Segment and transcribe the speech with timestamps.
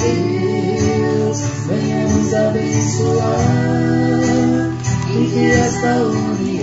[0.00, 3.38] Deus, venha nos abençoar
[5.10, 6.53] e que esta união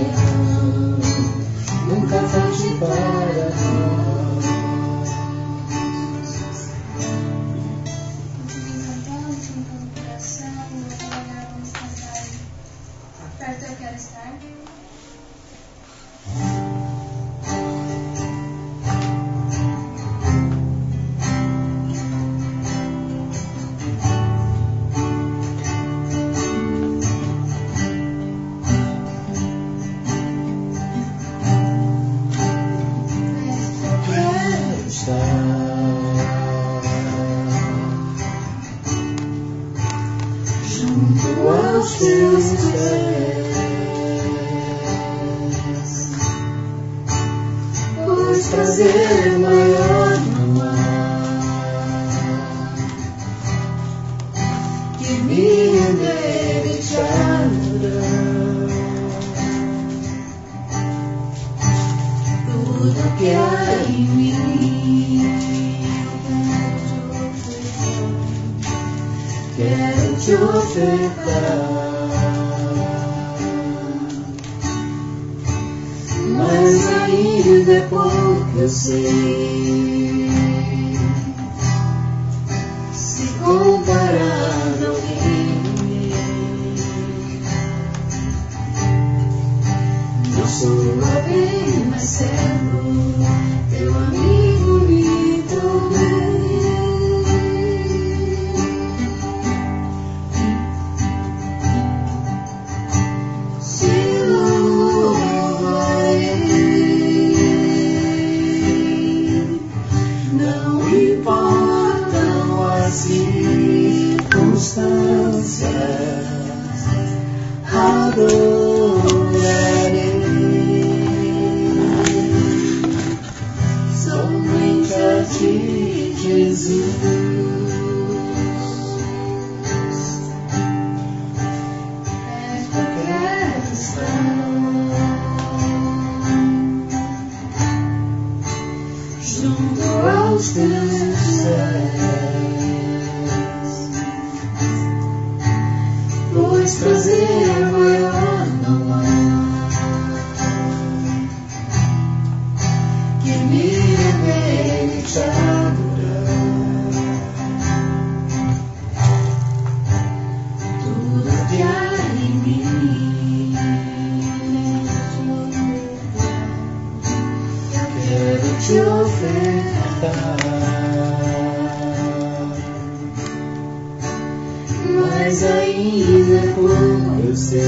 [175.23, 177.61] Mas ainda pouco eu sei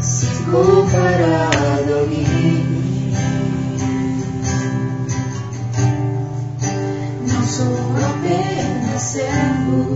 [0.00, 3.12] se comparado a alguém.
[7.30, 7.76] Não sou
[8.08, 9.87] apenas servo,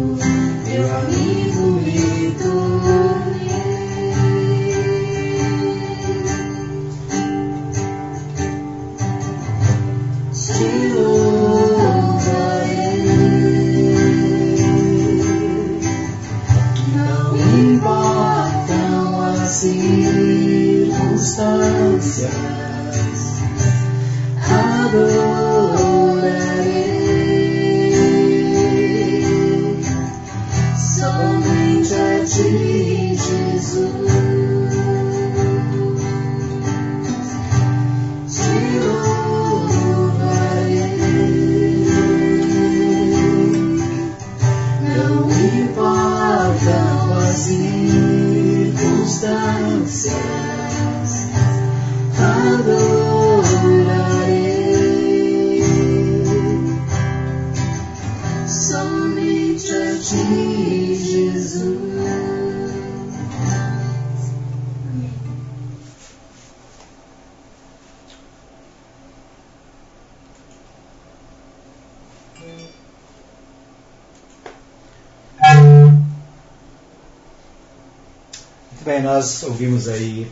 [78.82, 80.31] bem, nós ouvimos aí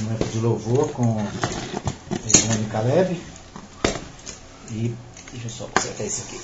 [0.00, 1.24] um momento de louvor com
[2.34, 3.20] Eliane Caleb.
[4.70, 4.94] E
[5.30, 6.40] deixa eu só consertar isso aqui.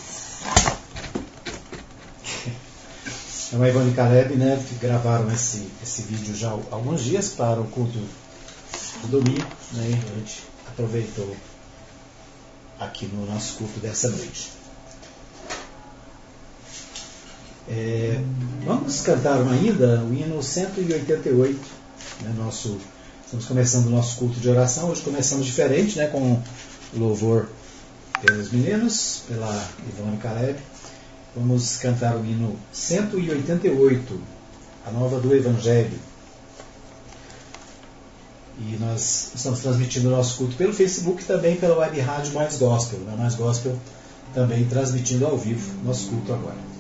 [3.49, 7.61] Então, a Ivone e Caleb né, gravaram esse, esse vídeo já há alguns dias para
[7.61, 7.99] o culto
[9.02, 9.47] do domingo.
[9.73, 11.37] Né, a gente aproveitou
[12.78, 14.62] aqui no nosso culto dessa noite.
[17.75, 18.21] É,
[18.67, 21.59] vamos cantar ainda o hino 188.
[22.21, 22.76] Né, nosso,
[23.25, 24.91] estamos começando o nosso culto de oração.
[24.91, 26.38] Hoje começamos diferente, né, com
[26.95, 27.49] louvor
[28.21, 30.59] pelos meninos, pela Ivone Caleb.
[31.35, 34.21] Vamos cantar o hino 188,
[34.87, 35.99] a nova do Evangelho.
[38.59, 42.59] E nós estamos transmitindo o nosso culto pelo Facebook e também pela web rádio Mais
[42.59, 42.99] Gospel.
[43.00, 43.14] Né?
[43.17, 43.79] Mais Gospel
[44.35, 46.72] também transmitindo ao vivo nosso culto agora.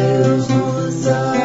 [0.00, 1.39] Deus nos amou,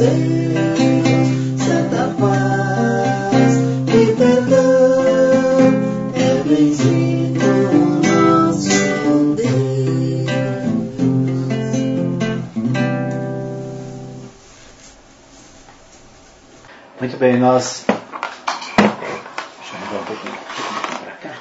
[0.00, 0.14] Santa
[2.18, 3.52] paz
[3.86, 5.02] e perdão
[6.14, 7.44] é bendito
[8.08, 10.30] nosso Deus.
[16.98, 17.84] Muito bem, nós.
[17.86, 20.38] Deixa eu mudar um pouquinho
[21.04, 21.34] para cá.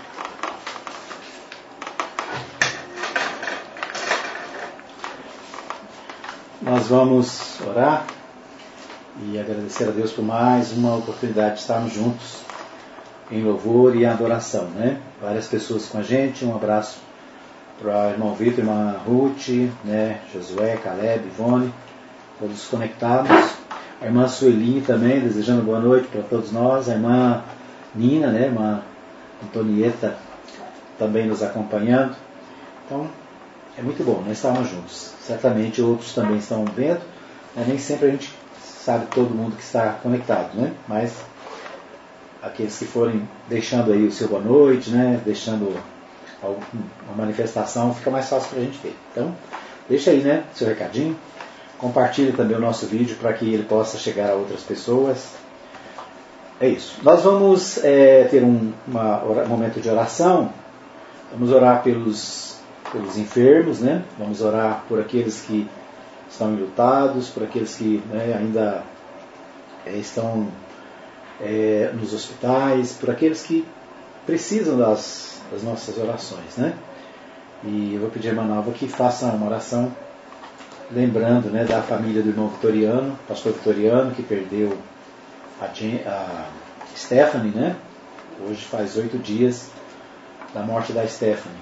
[6.61, 7.38] Nós vamos
[9.69, 12.41] agradecer a Deus por mais uma oportunidade de estarmos juntos
[13.31, 14.99] em louvor e adoração, né?
[15.21, 16.97] Várias pessoas com a gente, um abraço
[17.79, 19.49] para o irmão Vitor, irmã Ruth,
[19.83, 20.21] né?
[20.33, 21.71] Josué, Caleb, Ivone,
[22.39, 23.29] todos conectados.
[24.01, 26.89] A irmã Sueli também, desejando boa noite para todos nós.
[26.89, 27.43] A irmã
[27.93, 28.43] Nina, né?
[28.43, 28.81] A irmã
[29.43, 30.17] Antonieta
[30.97, 32.15] também nos acompanhando.
[32.85, 33.07] Então,
[33.77, 35.13] é muito bom, nós estamos juntos.
[35.21, 37.01] Certamente outros também estão vendo,
[37.55, 37.65] né?
[37.67, 38.38] nem sempre a gente
[38.89, 40.73] sabe todo mundo que está conectado, né?
[40.87, 41.13] Mas
[42.41, 45.21] aqueles que forem deixando aí o seu boa noite, né?
[45.23, 45.79] Deixando
[46.41, 48.95] uma manifestação, fica mais fácil para a gente ver.
[49.11, 49.35] Então,
[49.87, 50.43] deixa aí, né?
[50.55, 51.15] Seu recadinho.
[51.77, 55.35] Compartilhe também o nosso vídeo para que ele possa chegar a outras pessoas.
[56.59, 56.97] É isso.
[57.03, 60.51] Nós vamos é, ter um uma, um momento de oração.
[61.31, 62.55] Vamos orar pelos,
[62.91, 64.03] pelos enfermos, né?
[64.17, 65.69] Vamos orar por aqueles que
[66.29, 68.83] estão enlutados, por aqueles que né, ainda
[69.85, 70.47] é, estão
[71.41, 73.65] é, nos hospitais, por aqueles que
[74.25, 76.73] precisam das, das nossas orações, né?
[77.63, 79.91] E eu vou pedir a Nova que faça uma oração
[80.91, 84.77] lembrando né, da família do irmão Vitoriano, pastor Vitoriano, que perdeu
[85.59, 86.45] a, a
[86.95, 87.75] Stephanie, né?
[88.47, 89.69] Hoje faz oito dias
[90.53, 91.59] da morte da Stephanie.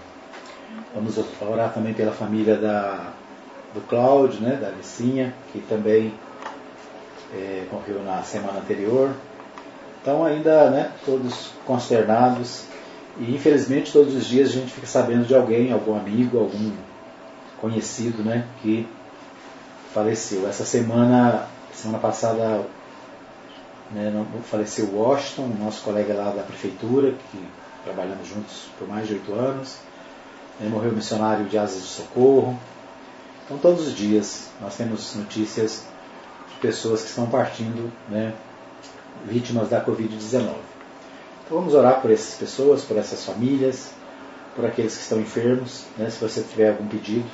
[0.93, 3.13] Vamos orar também pela família da,
[3.73, 6.13] do Cláudio, né, da Alicinha, que também
[7.33, 9.11] é, morreu na semana anterior.
[10.01, 12.63] Então ainda né, todos consternados
[13.19, 16.71] e infelizmente todos os dias a gente fica sabendo de alguém, algum amigo, algum
[17.59, 18.87] conhecido né, que
[19.93, 20.47] faleceu.
[20.47, 22.65] Essa semana, semana passada,
[23.91, 27.43] né, faleceu o Washington, nosso colega lá da prefeitura, que
[27.83, 29.77] trabalhamos juntos por mais de oito anos.
[30.59, 32.57] Né, morreu o missionário de Asas de Socorro.
[33.47, 35.85] Então todos os dias nós temos notícias
[36.53, 38.33] de pessoas que estão partindo, né,
[39.25, 40.53] vítimas da Covid-19.
[41.45, 43.91] Então vamos orar por essas pessoas, por essas famílias,
[44.53, 45.85] por aqueles que estão enfermos.
[45.97, 46.09] Né?
[46.09, 47.25] Se você tiver algum pedido,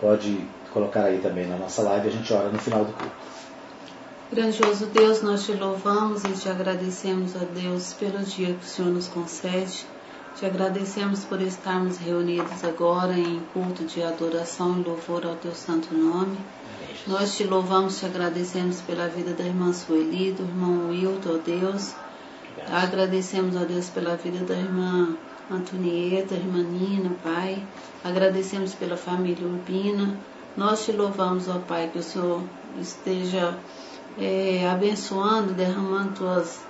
[0.00, 0.40] pode
[0.72, 3.16] colocar aí também na nossa live, a gente ora no final do culto.
[4.30, 8.92] Grandioso Deus, nós te louvamos e te agradecemos, a Deus, pelo dia que o Senhor
[8.92, 9.86] nos concede.
[10.38, 15.92] Te agradecemos por estarmos reunidos agora em culto de adoração e louvor ao teu santo
[15.92, 16.38] nome.
[17.08, 21.92] Nós te louvamos, te agradecemos pela vida da irmã Sueli, do irmão Wilton, ó Deus.
[22.70, 25.16] Agradecemos, ó Deus, pela vida da irmã
[25.50, 27.60] Antonieta, irmã Nina, Pai.
[28.04, 30.16] Agradecemos pela família Urbina.
[30.56, 32.44] Nós te louvamos, ó Pai, que o Senhor
[32.80, 33.58] esteja
[34.16, 36.67] é, abençoando, derramando tuas.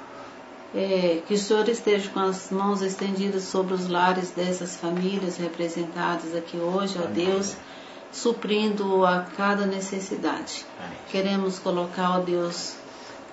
[0.75, 6.37] É, que o Senhor esteja com as mãos estendidas sobre os lares dessas famílias representadas
[6.37, 7.57] aqui hoje, ó Deus,
[8.13, 10.67] suprindo a cada necessidade.
[11.11, 12.75] Queremos colocar, ó Deus,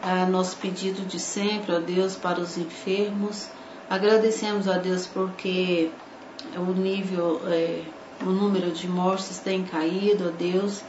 [0.02, 3.48] a nosso pedido de sempre, ó Deus, para os enfermos.
[3.90, 5.92] Agradecemos a Deus porque
[6.56, 7.82] o nível, é,
[8.22, 10.82] o número de mortes tem caído, ó Deus.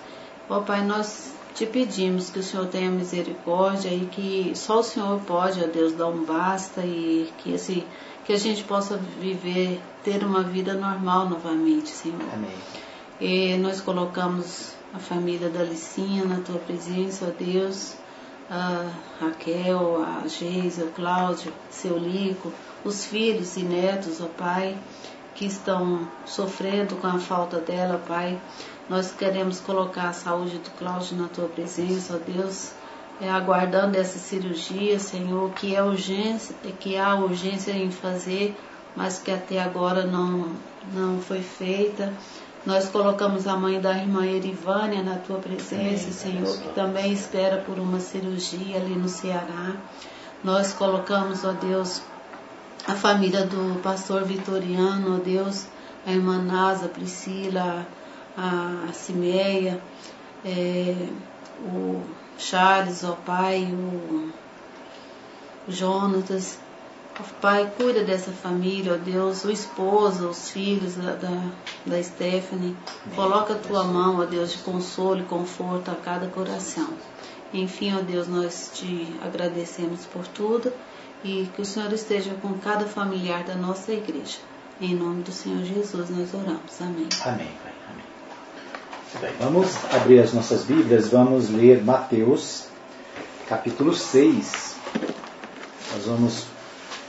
[0.49, 5.19] Ó Pai, nós te pedimos que o Senhor tenha misericórdia e que só o Senhor
[5.21, 7.83] pode, ó Deus, dar um basta e que, esse,
[8.27, 12.21] que a gente possa viver, ter uma vida normal novamente, Senhor.
[12.31, 12.51] Amém.
[13.19, 17.95] E nós colocamos a família da Licinha na tua presença, ó Deus,
[18.51, 22.53] a Raquel, a Geisa, o Cláudio, seu Lico,
[22.85, 24.77] os filhos e netos, ó Pai,
[25.35, 28.38] que estão sofrendo com a falta dela, Pai.
[28.88, 32.70] Nós queremos colocar a saúde do Cláudio na tua presença, ó Deus,
[33.20, 38.55] é, aguardando essa cirurgia, Senhor, que é urgência, que há urgência em fazer,
[38.94, 40.53] mas que até agora não,
[40.94, 42.12] não foi feita.
[42.64, 47.79] Nós colocamos a mãe da irmã Erivânia na tua presença, Senhor, que também espera por
[47.79, 49.77] uma cirurgia ali no Ceará.
[50.44, 52.03] Nós colocamos, ó Deus,
[52.87, 55.66] a família do pastor Vitoriano, ó Deus,
[56.07, 57.87] a irmã Nasa, Priscila,
[58.37, 59.81] a Cimeia,
[60.44, 60.94] é,
[61.62, 62.03] o
[62.38, 64.31] Charles, ó Pai, o,
[65.66, 66.59] o Jonatas.
[67.40, 71.51] Pai, cuida dessa família, ó Deus, o esposo, os filhos da, da,
[71.87, 72.77] da Stephanie.
[73.14, 76.88] Coloca a tua mão, ó Deus, de consolo e conforto a cada coração.
[77.55, 80.70] Enfim, ó Deus, nós te agradecemos por tudo
[81.25, 84.38] e que o Senhor esteja com cada familiar da nossa igreja.
[84.79, 86.81] Em nome do Senhor Jesus nós oramos.
[86.83, 87.09] Amém.
[87.25, 87.51] Amém,
[89.39, 92.65] vamos abrir as nossas Bíblias, vamos ler Mateus,
[93.49, 94.77] capítulo 6.
[95.95, 96.47] Nós vamos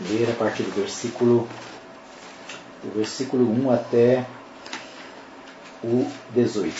[0.09, 1.47] ler a partir do versículo,
[2.83, 4.25] do versículo 1 até
[5.83, 6.73] o 18.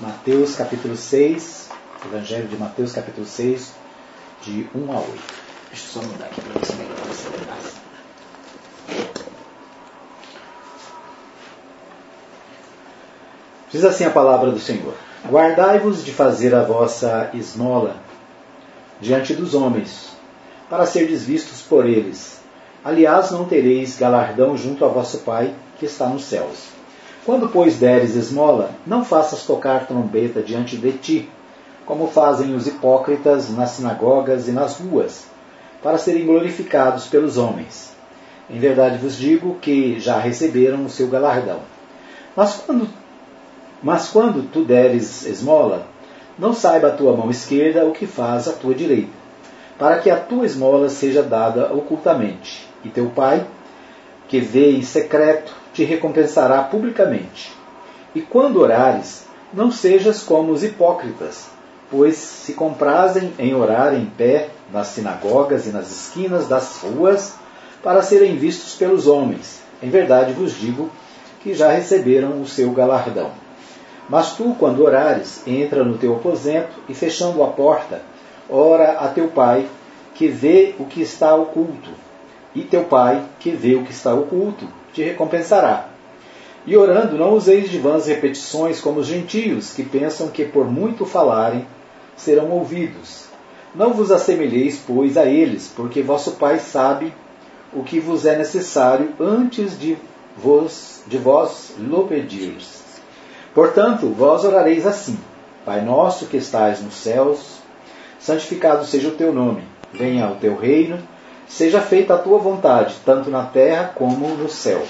[0.00, 1.68] Mateus capítulo 6,
[2.06, 3.72] Evangelho de Mateus capítulo 6,
[4.42, 5.12] de 1 a 8.
[5.70, 7.78] Deixa eu só mudar aqui para você melhor esse pedaço.
[13.70, 14.94] Diz assim a palavra do Senhor:
[15.28, 17.96] Guardai-vos de fazer a vossa esmola
[19.00, 20.10] diante dos homens,
[20.70, 22.40] para serdes vistos por eles.
[22.84, 26.68] Aliás, não tereis galardão junto a vosso Pai, que está nos céus.
[27.26, 31.30] Quando, pois, deres esmola, não faças tocar trombeta diante de ti,
[31.84, 35.26] como fazem os hipócritas nas sinagogas e nas ruas,
[35.82, 37.92] para serem glorificados pelos homens.
[38.48, 41.60] Em verdade vos digo que já receberam o seu galardão.
[42.34, 42.88] Mas quando,
[43.82, 45.86] mas quando tu deres esmola,
[46.38, 49.12] não saiba a tua mão esquerda o que faz a tua direita,
[49.78, 53.44] para que a tua esmola seja dada ocultamente, e teu pai,
[54.28, 57.52] que vê em secreto, te recompensará publicamente.
[58.14, 61.46] E quando orares, não sejas como os hipócritas,
[61.90, 67.34] pois se comprazem em orar em pé nas sinagogas e nas esquinas das ruas,
[67.82, 69.60] para serem vistos pelos homens.
[69.82, 70.90] Em verdade vos digo
[71.40, 73.30] que já receberam o seu galardão.
[74.08, 78.00] Mas tu, quando orares, entra no teu aposento e, fechando a porta,
[78.48, 79.66] ora a teu pai,
[80.14, 81.90] que vê o que está oculto.
[82.54, 85.88] E teu pai, que vê o que está oculto, te recompensará.
[86.66, 91.04] E orando, não useis de vãs repetições como os gentios, que pensam que por muito
[91.04, 91.66] falarem
[92.16, 93.26] serão ouvidos.
[93.74, 97.14] Não vos assemelheis, pois, a eles, porque vosso Pai sabe
[97.72, 99.96] o que vos é necessário antes de
[100.36, 102.87] vos, de vós lhe pedirdes.
[103.54, 105.18] Portanto, vós orareis assim:
[105.64, 107.58] Pai nosso que estais nos céus,
[108.18, 110.98] santificado seja o teu nome, venha o teu reino,
[111.46, 114.82] seja feita a tua vontade, tanto na terra como no céu.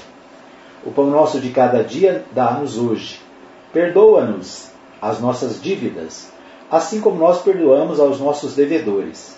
[0.85, 3.21] O pão nosso de cada dia dá-nos hoje.
[3.73, 6.31] Perdoa-nos as nossas dívidas,
[6.71, 9.37] assim como nós perdoamos aos nossos devedores.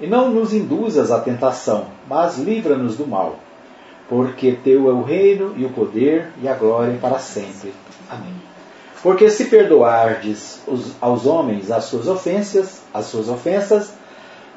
[0.00, 3.36] E não nos induzas à tentação, mas livra-nos do mal.
[4.08, 7.72] Porque teu é o reino e o poder e a glória para sempre.
[8.08, 8.34] Amém.
[9.02, 10.60] Porque se perdoardes
[11.00, 13.92] aos homens as suas ofensas, as suas ofensas,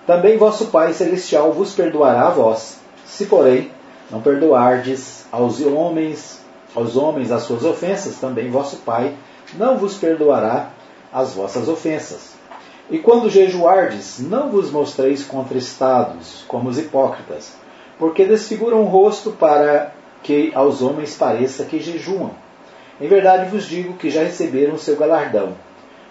[0.05, 2.79] também vosso Pai celestial vos perdoará a vós.
[3.05, 3.71] Se porém
[4.09, 6.39] não perdoardes aos homens,
[6.75, 9.15] aos homens as suas ofensas, também vosso Pai
[9.55, 10.69] não vos perdoará
[11.11, 12.33] as vossas ofensas.
[12.89, 17.53] E quando jejuardes, não vos mostreis contristados, como os hipócritas,
[17.99, 22.31] porque desfiguram o rosto para que aos homens pareça que jejuam.
[22.99, 25.53] Em verdade vos digo que já receberam o seu galardão.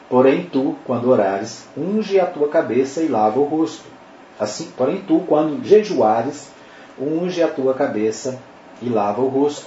[0.09, 3.85] Porém tu, quando orares, unge a tua cabeça e lava o rosto.
[4.39, 6.51] Assim, porém tu, quando jejuares,
[6.99, 8.39] unge a tua cabeça
[8.81, 9.67] e lava o rosto,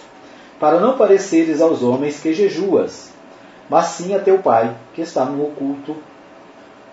[0.60, 3.12] para não pareceres aos homens que jejuas,
[3.70, 5.96] mas sim a teu Pai que está no oculto,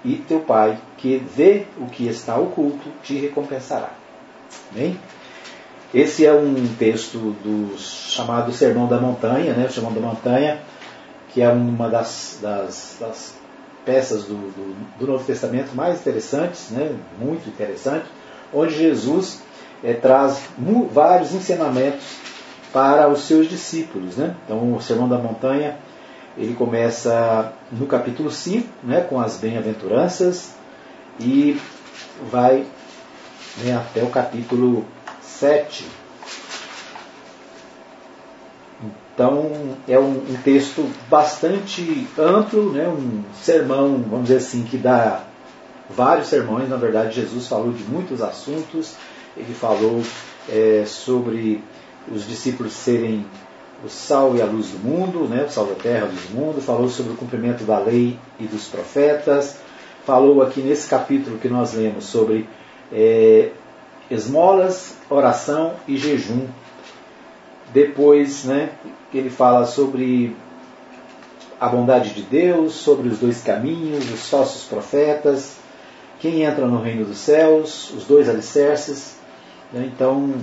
[0.04, 3.90] e teu Pai que vê o que está oculto te recompensará.
[4.72, 4.98] Bem?
[5.92, 9.66] Esse é um texto do chamado Sermão da Montanha, né?
[9.66, 10.60] o Sermão da Montanha,
[11.32, 13.34] que é uma das, das, das
[13.86, 16.94] peças do, do, do, Novo Testamento mais interessantes, né?
[17.18, 18.04] muito interessante,
[18.52, 19.42] onde Jesus
[19.82, 20.42] é, traz
[20.92, 22.04] vários ensinamentos
[22.70, 24.16] para os seus discípulos.
[24.16, 24.34] Né?
[24.44, 25.78] Então, o Sermão da Montanha
[26.38, 30.54] ele começa no capítulo 5, né, com as bem-aventuranças,
[31.18, 31.60] e
[32.30, 32.64] vai
[33.64, 34.84] né, até o capítulo
[35.38, 35.86] 7.
[39.14, 45.24] Então, é um, um, texto bastante amplo, né, um sermão, vamos dizer assim, que dá
[45.90, 46.68] vários sermões.
[46.68, 48.94] Na verdade, Jesus falou de muitos assuntos.
[49.36, 50.02] Ele falou
[50.48, 51.62] é, sobre
[52.12, 53.26] os discípulos serem
[53.84, 56.34] o sal e a luz do mundo, né, o sal da terra, a luz do
[56.34, 59.56] mundo, falou sobre o cumprimento da lei e dos profetas,
[60.04, 62.48] falou aqui nesse capítulo que nós lemos sobre
[62.92, 63.50] é,
[64.10, 66.46] esmolas, oração e jejum.
[67.72, 68.70] Depois, né,
[69.12, 70.34] ele fala sobre
[71.60, 75.56] a bondade de Deus, sobre os dois caminhos, os falsos profetas,
[76.20, 79.16] quem entra no reino dos céus, os dois alicerces.
[79.72, 80.34] Né, então,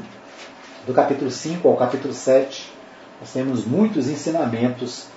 [0.85, 2.71] do capítulo 5 ao capítulo 7,
[3.19, 5.07] nós temos muitos ensinamentos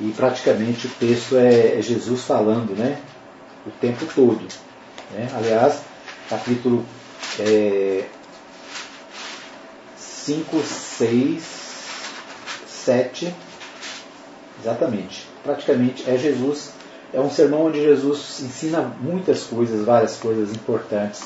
[0.00, 2.98] e praticamente o texto é, é Jesus falando né,
[3.66, 4.44] o tempo todo.
[5.12, 5.28] Né?
[5.36, 5.82] Aliás,
[6.28, 6.84] capítulo
[7.40, 8.04] é,
[9.96, 11.42] 5, 6,
[12.66, 13.34] 7,
[14.60, 15.26] exatamente.
[15.42, 16.72] Praticamente é Jesus,
[17.12, 21.24] é um sermão onde Jesus ensina muitas coisas, várias coisas importantes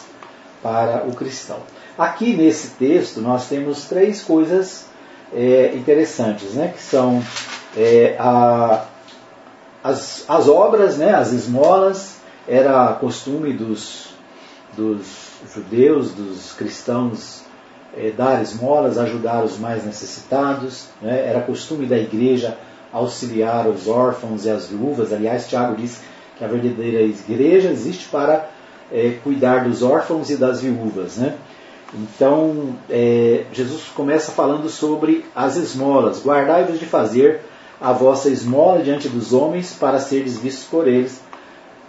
[0.63, 1.61] para o cristão.
[1.97, 4.87] Aqui nesse texto nós temos três coisas
[5.33, 6.73] é, interessantes, né?
[6.75, 7.23] que são
[7.77, 8.85] é, a,
[9.83, 11.15] as, as obras, né?
[11.15, 12.17] as esmolas,
[12.47, 14.08] era costume dos,
[14.77, 17.43] dos judeus, dos cristãos,
[17.97, 21.27] é, dar esmolas, ajudar os mais necessitados, né?
[21.27, 22.57] era costume da igreja
[22.93, 25.13] auxiliar os órfãos e as viúvas.
[25.13, 26.01] Aliás, Tiago diz
[26.37, 28.49] que a verdadeira igreja existe para
[28.91, 31.17] é, cuidar dos órfãos e das viúvas.
[31.17, 31.35] Né?
[31.95, 36.25] Então, é, Jesus começa falando sobre as esmolas.
[36.25, 37.41] Guardai-vos de fazer
[37.81, 41.21] a vossa esmola diante dos homens para seres vistos por eles.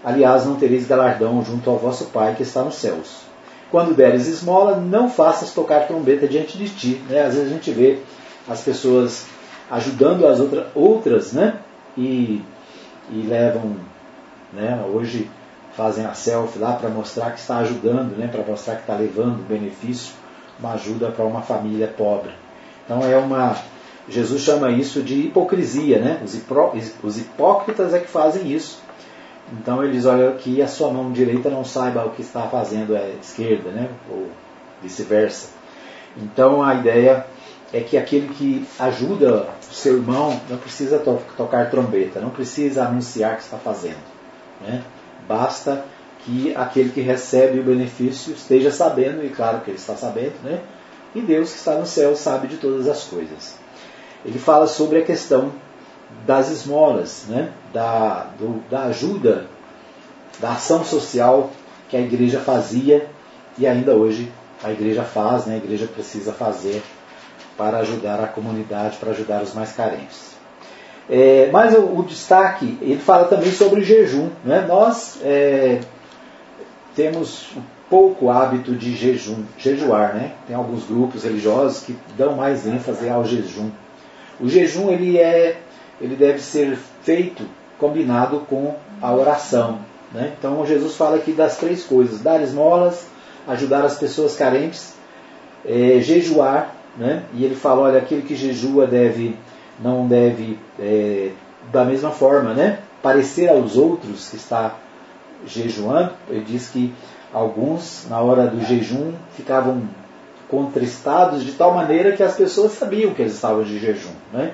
[0.09, 3.21] Aliás, não tereis galardão junto ao vosso Pai que está nos céus.
[3.69, 7.01] Quando deres esmola, não faças tocar trombeta diante de ti.
[7.07, 7.21] Né?
[7.21, 7.99] Às vezes a gente vê
[8.47, 9.27] as pessoas
[9.69, 11.59] ajudando as outra, outras, né?
[11.95, 12.41] E,
[13.11, 13.75] e levam,
[14.51, 14.83] né?
[14.91, 15.29] Hoje
[15.73, 19.47] fazem a selfie lá para mostrar que está ajudando, né, para mostrar que está levando
[19.47, 20.13] benefício,
[20.59, 22.31] uma ajuda para uma família pobre.
[22.83, 23.55] Então é uma.
[24.07, 26.19] Jesus chama isso de hipocrisia, né?
[26.25, 26.33] Os,
[27.03, 28.88] os hipócritas é que fazem isso.
[29.53, 33.09] Então eles olham que a sua mão direita não saiba o que está fazendo a
[33.21, 33.89] esquerda, né?
[34.09, 34.27] Ou
[34.81, 35.49] vice-versa.
[36.17, 37.25] Então a ideia
[37.73, 42.85] é que aquele que ajuda o seu irmão não precisa to tocar trombeta, não precisa
[42.85, 43.99] anunciar que está fazendo.
[44.61, 44.83] Né?
[45.27, 45.85] Basta
[46.25, 50.61] que aquele que recebe o benefício esteja sabendo, e claro que ele está sabendo, né?
[51.13, 53.55] e Deus que está no céu sabe de todas as coisas.
[54.25, 55.51] Ele fala sobre a questão
[56.25, 57.51] das esmolas, né?
[57.73, 59.47] da, do, da ajuda,
[60.39, 61.51] da ação social
[61.89, 63.07] que a igreja fazia
[63.57, 64.31] e ainda hoje
[64.63, 65.55] a igreja faz, né?
[65.55, 66.81] a igreja precisa fazer
[67.57, 70.29] para ajudar a comunidade, para ajudar os mais carentes.
[71.09, 74.29] É, mas o, o, destaque, ele fala também sobre jejum.
[74.45, 74.63] Né?
[74.67, 75.79] Nós é,
[76.95, 77.49] temos
[77.89, 80.13] pouco hábito de jejum, jejuar.
[80.13, 80.33] Né?
[80.47, 83.71] Tem alguns grupos religiosos que dão mais ênfase ao jejum.
[84.39, 85.59] O jejum ele é,
[86.01, 87.43] ele deve ser feito
[87.77, 89.79] combinado com a oração.
[90.11, 90.33] Né?
[90.37, 93.07] Então Jesus fala aqui das três coisas: dar esmolas,
[93.47, 94.93] ajudar as pessoas carentes,
[95.65, 97.23] é, jejuar, né?
[97.33, 99.35] e ele fala: olha, aquele que jejua deve,
[99.79, 101.31] não deve, é,
[101.71, 102.79] da mesma forma, né?
[103.01, 104.75] parecer aos outros que está
[105.45, 106.11] jejuando.
[106.29, 106.93] Ele diz que
[107.33, 109.83] alguns, na hora do jejum, ficavam
[110.49, 114.11] contristados de tal maneira que as pessoas sabiam que eles estavam de jejum.
[114.33, 114.51] Né?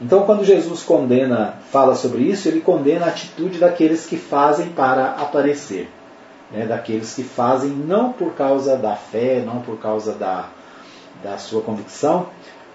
[0.00, 5.12] Então, quando Jesus condena, fala sobre isso, ele condena a atitude daqueles que fazem para
[5.12, 5.88] aparecer,
[6.50, 6.66] né?
[6.66, 10.50] daqueles que fazem não por causa da fé, não por causa da,
[11.22, 12.26] da sua convicção,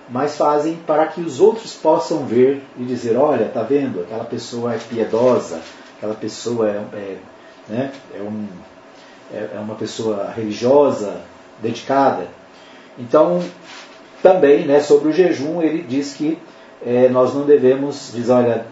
[0.10, 4.02] mas fazem para que os outros possam ver e dizer: olha, tá vendo?
[4.02, 5.62] Aquela pessoa é piedosa,
[5.98, 7.18] aquela pessoa é, é,
[7.70, 7.92] né?
[8.16, 8.48] é, um,
[9.32, 11.22] é, é uma pessoa religiosa,
[11.62, 12.26] dedicada.
[12.98, 13.42] Então,
[14.22, 16.38] também, né, sobre o jejum, ele diz que
[16.86, 18.66] é, nós não devemos, diz, olha,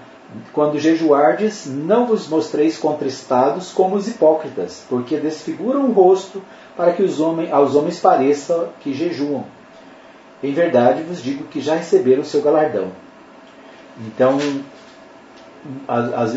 [0.53, 6.41] quando jejuardes, não vos mostreis contristados como os hipócritas, porque desfiguram o rosto
[6.75, 9.45] para que os homens, aos homens pareça que jejuam.
[10.41, 12.91] Em verdade vos digo que já receberam seu galardão.
[14.07, 14.37] Então,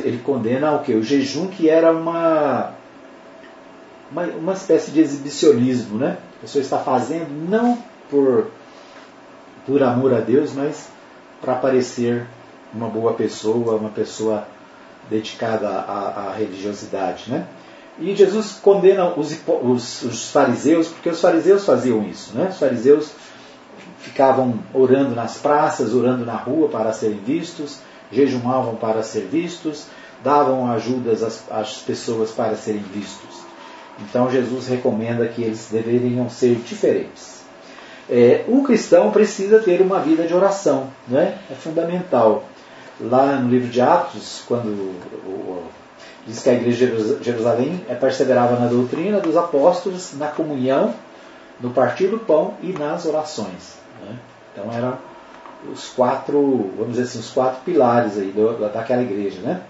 [0.05, 0.95] ele condena o que?
[0.95, 2.73] O jejum que era uma,
[4.11, 6.17] uma, uma espécie de exibicionismo, né?
[6.39, 7.79] A pessoa está fazendo não
[8.11, 8.49] por,
[9.65, 10.89] por amor a Deus, mas
[11.43, 12.27] para parecer
[12.73, 14.47] uma boa pessoa, uma pessoa
[15.11, 17.25] dedicada à, à religiosidade.
[17.31, 17.47] Né?
[17.99, 22.35] E Jesus condena os, os, os, fariseus, porque os fariseus faziam isso.
[22.35, 22.49] Né?
[22.51, 23.11] Os fariseus
[23.99, 29.87] ficavam orando nas praças, orando na rua para serem vistos, jejuavam para ser vistos,
[30.25, 33.43] davam ajudas às, às pessoas para serem vistos.
[34.01, 37.42] Então Jesus recomenda que eles deveriam ser diferentes.
[38.11, 41.39] É, um cristão precisa ter uma vida de oração, né?
[41.51, 42.45] é fundamental.
[43.01, 45.63] Lá no livro de Atos, quando o, o,
[46.27, 50.95] diz que a igreja de Jerusalém é, perseverava na doutrina dos apóstolos, na comunhão,
[51.61, 53.79] no partir do pão e nas orações.
[54.01, 54.17] Né?
[54.53, 54.99] Então eram
[55.73, 59.41] os quatro, vamos dizer assim, os quatro pilares aí do, daquela igreja.
[59.41, 59.63] Né?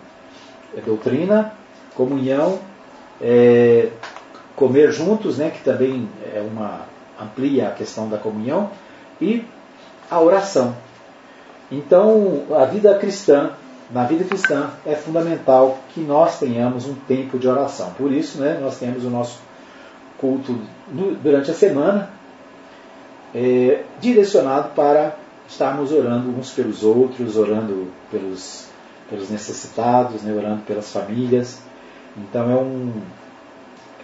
[0.76, 1.52] É doutrina,
[1.94, 2.58] comunhão,
[3.20, 3.88] é,
[4.56, 6.91] comer juntos, né, que também é uma
[7.22, 8.70] amplia a questão da comunhão,
[9.20, 9.44] e
[10.10, 10.74] a oração.
[11.70, 13.52] Então, a vida cristã,
[13.90, 17.92] na vida cristã, é fundamental que nós tenhamos um tempo de oração.
[17.96, 19.40] Por isso, né, nós temos o nosso
[20.18, 20.58] culto
[21.22, 22.10] durante a semana,
[23.34, 25.16] é, direcionado para
[25.48, 28.66] estarmos orando uns pelos outros, orando pelos,
[29.08, 31.60] pelos necessitados, né, orando pelas famílias.
[32.16, 32.92] Então é um,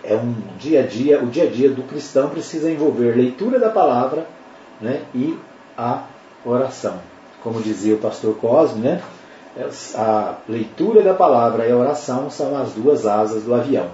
[0.05, 3.71] é um dia a dia, o dia a dia do cristão precisa envolver leitura da
[3.71, 4.27] palavra
[4.81, 5.39] né, e
[5.77, 6.05] a
[6.45, 6.99] oração.
[7.43, 9.03] Como dizia o pastor Cosme, né,
[9.95, 13.89] a leitura da palavra e a oração são as duas asas do avião.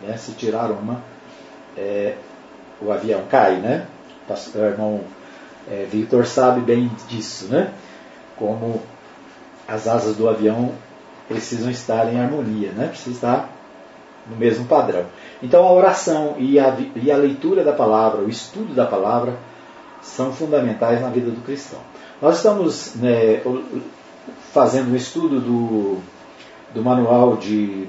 [0.00, 0.16] Né?
[0.16, 1.02] Se tirar uma,
[1.76, 2.14] é,
[2.80, 3.56] o avião cai.
[3.56, 3.86] Né?
[4.54, 5.00] O irmão
[5.70, 7.72] é, Victor sabe bem disso, né?
[8.36, 8.80] como
[9.66, 10.72] as asas do avião
[11.28, 12.88] precisam estar em harmonia, né?
[12.88, 13.48] precisa estar
[14.26, 15.04] no mesmo padrão.
[15.42, 19.36] Então a oração e a, e a leitura da palavra, o estudo da palavra,
[20.00, 21.78] são fundamentais na vida do cristão.
[22.20, 23.42] Nós estamos né,
[24.52, 25.98] fazendo um estudo do,
[26.74, 27.88] do manual de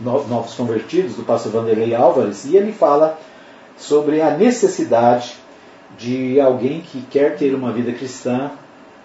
[0.00, 3.18] Novos Convertidos, do pastor Vanderlei Álvares, e ele fala
[3.76, 5.34] sobre a necessidade
[5.98, 8.50] de alguém que quer ter uma vida cristã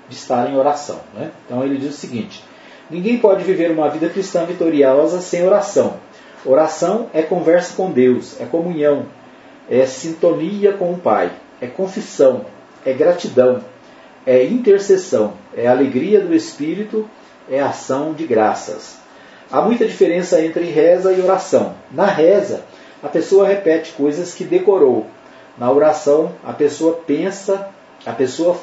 [0.10, 1.00] de estar em oração.
[1.14, 1.32] Né?
[1.46, 2.44] Então ele diz o seguinte:
[2.90, 5.96] ninguém pode viver uma vida cristã vitoriosa sem oração.
[6.46, 9.06] Oração é conversa com Deus, é comunhão,
[9.70, 12.46] é sintonia com o Pai, é confissão,
[12.86, 13.64] é gratidão,
[14.26, 17.08] é intercessão, é alegria do Espírito,
[17.50, 18.98] é ação de graças.
[19.52, 21.76] Há muita diferença entre reza e oração.
[21.92, 22.64] Na reza,
[23.04, 25.06] a pessoa repete coisas que decorou.
[25.58, 27.70] Na oração, a pessoa pensa
[28.04, 28.58] A pessoa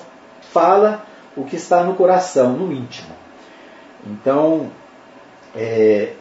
[0.53, 1.05] fala
[1.37, 3.14] o que está no coração, no íntimo.
[4.05, 4.69] Então,
[5.55, 6.12] é,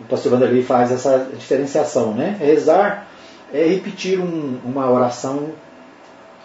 [0.00, 2.36] o pastor Vanderlei faz essa diferenciação, né?
[2.40, 3.06] Rezar
[3.52, 5.50] é repetir um, uma oração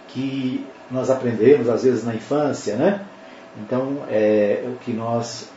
[0.10, 3.02] que nós aprendemos às vezes na infância, né?
[3.58, 5.50] Então é o que nós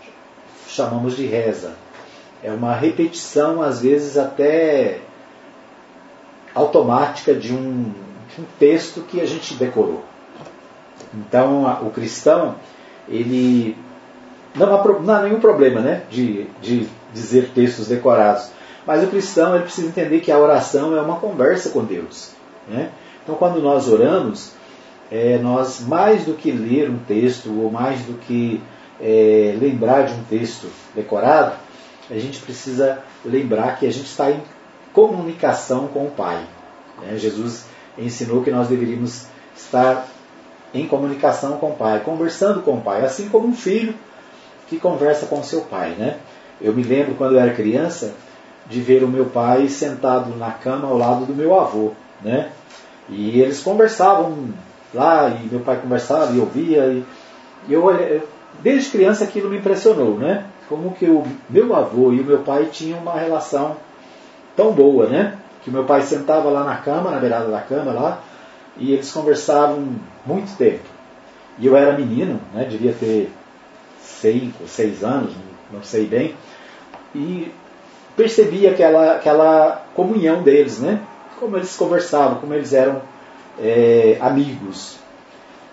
[0.69, 1.73] chamamos de reza.
[2.43, 5.01] É uma repetição, às vezes até
[6.55, 7.93] automática de um,
[8.35, 10.05] de um texto que a gente decorou.
[11.15, 12.57] Então a, o cristão,
[13.09, 13.77] ele
[14.59, 18.51] não há, não há nenhum problema né, de, de dizer textos decorados.
[18.87, 22.31] Mas o cristão ele precisa entender que a oração é uma conversa com Deus.
[22.67, 22.91] Né?
[23.23, 24.53] Então, quando nós oramos,
[25.11, 28.63] é, nós, mais do que ler um texto, ou mais do que
[29.01, 31.57] é, lembrar de um texto decorado,
[32.11, 34.41] a gente precisa lembrar que a gente está em
[34.93, 36.43] comunicação com o Pai.
[37.03, 37.19] Né?
[37.19, 37.67] Jesus
[37.99, 40.07] ensinou que nós deveríamos estar
[40.73, 43.95] em comunicação com o Pai, conversando com o Pai, assim como um filho
[44.69, 45.91] que conversa com seu pai.
[45.99, 46.17] Né?
[46.61, 48.15] Eu me lembro quando eu era criança
[48.67, 51.93] de ver o meu pai sentado na cama ao lado do meu avô.
[52.23, 52.51] Né?
[53.09, 54.49] E eles conversavam
[54.93, 57.03] lá, e meu pai conversava e ouvia.
[57.67, 57.85] E eu,
[58.63, 60.45] desde criança aquilo me impressionou, né?
[60.69, 63.77] Como que o meu avô e o meu pai tinham uma relação
[64.55, 65.39] tão boa, né?
[65.63, 68.21] Que meu pai sentava lá na cama, na beirada da cama lá,
[68.77, 69.89] e eles conversavam
[70.27, 70.85] muito tempo.
[71.59, 72.65] E eu era menino, né?
[72.65, 73.33] Devia ter
[74.21, 75.33] cinco, seis anos,
[75.73, 76.35] não sei bem,
[77.15, 77.53] e
[78.17, 81.01] percebi aquela, aquela comunhão deles, né?
[81.39, 83.01] Como eles conversavam, como eles eram
[83.61, 84.99] é, amigos.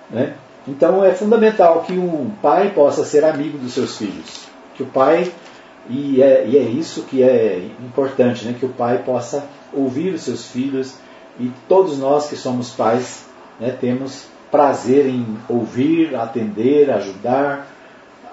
[0.09, 0.35] Né?
[0.67, 4.45] Então é fundamental que o pai possa ser amigo dos seus filhos.
[4.75, 5.31] Que o pai,
[5.89, 8.55] e é, e é isso que é importante, né?
[8.57, 10.95] que o pai possa ouvir os seus filhos
[11.39, 13.25] e todos nós que somos pais
[13.59, 17.67] né, temos prazer em ouvir, atender, ajudar,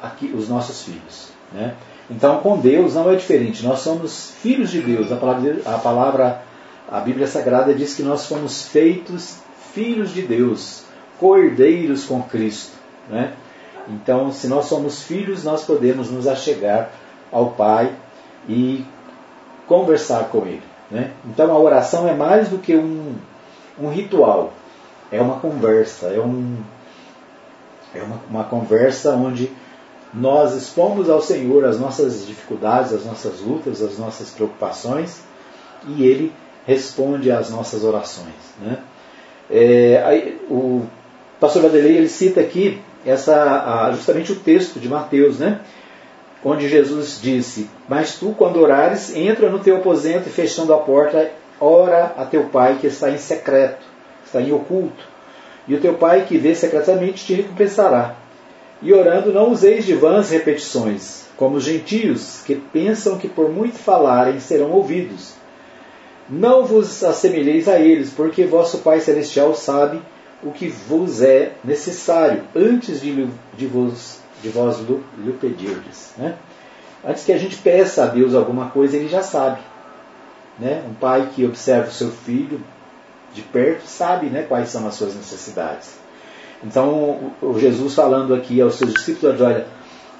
[0.02, 1.28] aqui, os nossos filhos.
[1.52, 1.74] Né?
[2.10, 3.64] Então, com Deus não é diferente.
[3.64, 5.12] Nós somos filhos de Deus.
[5.12, 6.42] A palavra, a palavra,
[6.90, 9.38] a Bíblia Sagrada diz que nós fomos feitos
[9.72, 10.84] filhos de Deus,
[11.18, 12.72] cordeiros com Cristo.
[13.08, 13.32] Né?
[13.88, 16.90] Então, se nós somos filhos, nós podemos nos achegar
[17.30, 17.92] ao Pai
[18.48, 18.84] e
[19.66, 20.62] conversar com Ele.
[20.90, 21.12] Né?
[21.24, 23.14] Então, a oração é mais do que um,
[23.80, 24.52] um ritual,
[25.10, 26.58] é uma conversa, é, um,
[27.94, 29.50] é uma, uma conversa onde
[30.12, 35.20] nós expomos ao Senhor as nossas dificuldades, as nossas lutas, as nossas preocupações
[35.88, 36.32] e Ele
[36.66, 38.34] responde às nossas orações.
[38.60, 38.78] Né?
[39.50, 40.82] É, aí, o
[41.40, 45.60] pastor Vanderlei ele cita aqui essa, justamente o texto de Mateus, né?
[46.44, 51.30] onde Jesus disse: Mas tu, quando orares, entra no teu aposento e fechando a porta,
[51.60, 53.84] ora a teu pai que está em secreto,
[54.24, 55.02] está em oculto,
[55.66, 58.21] e o teu pai que vê secretamente te recompensará.
[58.82, 63.78] E orando, não useis de vãs repetições, como os gentios, que pensam que por muito
[63.78, 65.34] falarem serão ouvidos.
[66.28, 70.02] Não vos assemelheis a eles, porque vosso Pai Celestial sabe
[70.42, 76.12] o que vos é necessário, antes de, de, vos, de vós lhe pedirdes.
[76.16, 76.34] Né?
[77.04, 79.60] Antes que a gente peça a Deus alguma coisa, Ele já sabe.
[80.58, 80.82] Né?
[80.88, 82.60] Um pai que observa o seu filho
[83.32, 86.01] de perto sabe né, quais são as suas necessidades.
[86.64, 89.66] Então, o Jesus falando aqui aos seus discípulos, olha,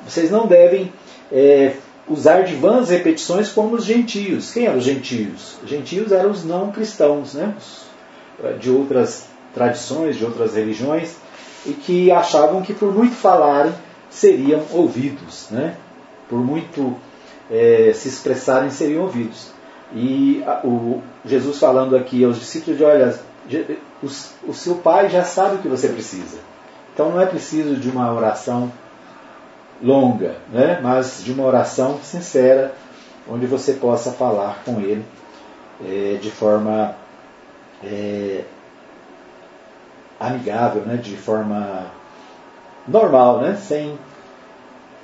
[0.07, 0.93] vocês não devem
[1.31, 1.75] é,
[2.09, 4.53] usar de vãs repetições como os gentios.
[4.53, 5.57] Quem eram os gentios?
[5.63, 7.55] Os gentios eram os não cristãos, né?
[8.43, 11.15] É, de outras tradições, de outras religiões,
[11.65, 13.73] e que achavam que por muito falarem
[14.11, 15.77] seriam ouvidos, né?
[16.33, 16.97] por muito
[17.51, 19.49] é, se expressarem seriam ouvidos.
[19.95, 23.15] E a, o Jesus falando aqui aos discípulos de olha,
[24.03, 26.39] o seu pai já sabe o que você precisa.
[26.93, 28.71] Então não é preciso de uma oração
[29.83, 30.81] longa, né?
[30.83, 32.75] mas de uma oração sincera,
[33.29, 35.05] onde você possa falar com ele
[35.85, 36.95] é, de forma
[37.83, 38.45] é,
[40.21, 40.97] amigável, né?
[40.97, 41.87] de forma
[42.87, 43.57] normal, né?
[43.57, 43.99] sem,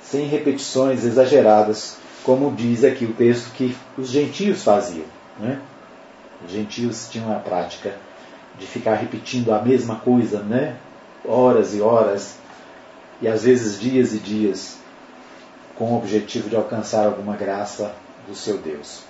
[0.01, 5.05] sem repetições exageradas, como diz aqui o texto que os gentios faziam.
[5.39, 5.59] Né?
[6.45, 7.95] Os gentios tinham a prática
[8.59, 10.75] de ficar repetindo a mesma coisa, né?
[11.25, 12.35] Horas e horas,
[13.21, 14.77] e às vezes dias e dias,
[15.77, 17.93] com o objetivo de alcançar alguma graça
[18.27, 19.03] do seu Deus.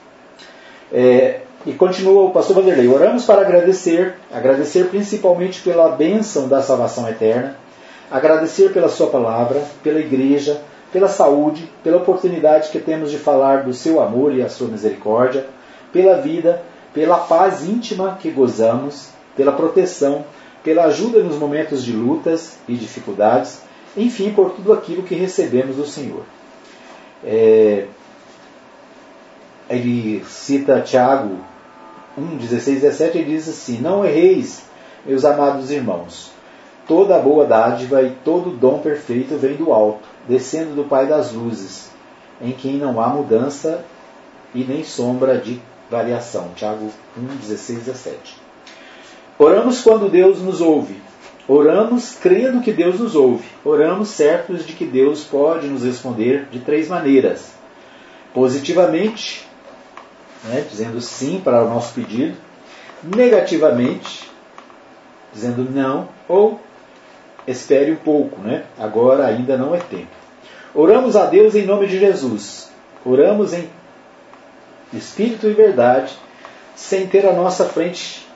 [0.91, 7.08] É, e continua o pastor Vanderlei: oramos para agradecer, agradecer principalmente pela bênção da salvação
[7.08, 7.56] eterna,
[8.10, 13.74] agradecer pela Sua palavra, pela igreja, pela saúde, pela oportunidade que temos de falar do
[13.74, 15.45] seu amor e a sua misericórdia,
[15.93, 16.62] pela vida,
[16.93, 20.25] pela paz íntima que gozamos, pela proteção,
[20.61, 23.61] pela ajuda nos momentos de lutas e dificuldades,
[23.95, 26.23] enfim, por tudo aquilo que recebemos do Senhor.
[27.23, 27.85] É,
[29.69, 31.37] ele cita Tiago
[32.17, 34.63] 1, 16, 17, e diz assim: Não erreis,
[35.05, 36.31] meus amados irmãos.
[36.85, 41.91] Toda boa dádiva e todo dom perfeito vem do alto, descendo do Pai das luzes,
[42.41, 43.85] em quem não há mudança
[44.53, 46.49] e nem sombra de variação.
[46.57, 48.38] Tiago 1, 16, 17.
[49.39, 51.01] Oramos quando Deus nos ouve.
[51.47, 53.47] Oramos crendo que Deus nos ouve.
[53.63, 57.53] Oramos certos de que Deus pode nos responder de três maneiras:
[58.33, 59.47] positivamente,
[60.43, 62.35] né, dizendo sim para o nosso pedido,
[63.01, 64.29] negativamente,
[65.33, 66.59] dizendo não, ou
[67.47, 68.65] espere um pouco, né?
[68.77, 70.11] agora ainda não é tempo.
[70.75, 72.69] Oramos a Deus em nome de Jesus.
[73.05, 73.69] Oramos em
[74.93, 76.13] espírito e verdade,
[76.75, 78.28] sem ter à nossa frente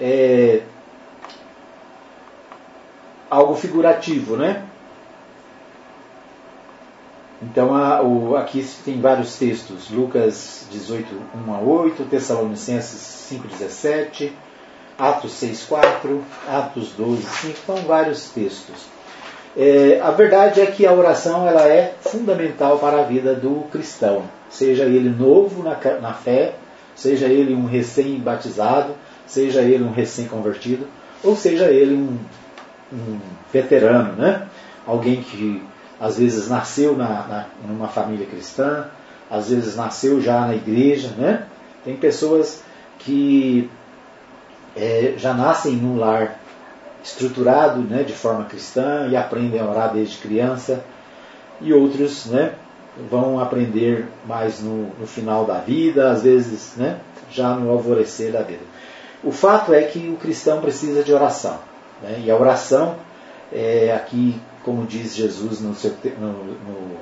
[0.00, 0.62] é,
[3.30, 4.64] algo figurativo, né?
[7.42, 11.06] Então a, o, aqui tem vários textos, Lucas 18,
[11.46, 14.32] 1 a 8, Tessalonicenses 5, 17,
[14.98, 18.86] Atos 6, 4, Atos 12, 5, são vários textos.
[19.56, 24.24] É, a verdade é que a oração ela é fundamental para a vida do cristão,
[24.48, 26.54] seja ele novo na, na fé,
[26.94, 28.94] seja ele um recém-batizado,
[29.30, 30.86] seja ele um recém-convertido,
[31.22, 32.18] ou seja ele um,
[32.92, 33.20] um
[33.52, 34.48] veterano, né?
[34.86, 35.62] alguém que
[36.00, 38.86] às vezes nasceu na, na, numa família cristã,
[39.30, 41.10] às vezes nasceu já na igreja.
[41.16, 41.46] Né?
[41.84, 42.62] Tem pessoas
[42.98, 43.70] que
[44.76, 46.40] é, já nascem num lar
[47.02, 50.84] estruturado né, de forma cristã e aprendem a orar desde criança,
[51.60, 52.54] e outros né,
[53.10, 56.98] vão aprender mais no, no final da vida, às vezes né,
[57.30, 58.62] já no alvorecer da vida.
[59.22, 61.58] O fato é que o cristão precisa de oração.
[62.02, 62.96] Né, e a oração,
[63.52, 66.96] é, aqui, como diz Jesus no seu, no, no,